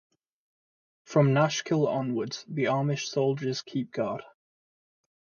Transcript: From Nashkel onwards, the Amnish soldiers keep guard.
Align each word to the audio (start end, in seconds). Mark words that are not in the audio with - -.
From 1.03 1.27
Nashkel 1.35 1.87
onwards, 1.87 2.43
the 2.49 2.63
Amnish 2.69 3.09
soldiers 3.09 3.61
keep 3.61 3.91
guard. 3.91 4.23